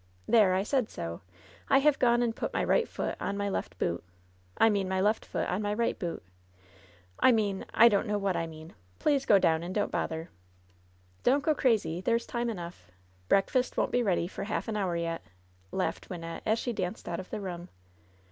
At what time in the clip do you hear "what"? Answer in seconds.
8.17-8.35